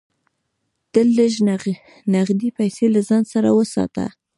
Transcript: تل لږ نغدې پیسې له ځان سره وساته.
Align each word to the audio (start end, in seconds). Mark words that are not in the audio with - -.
تل 0.93 1.07
لږ 1.17 1.33
نغدې 2.13 2.49
پیسې 2.57 2.85
له 2.93 3.01
ځان 3.07 3.23
سره 3.33 3.49
وساته. 3.57 4.05